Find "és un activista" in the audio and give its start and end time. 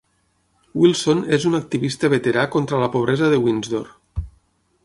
1.37-2.11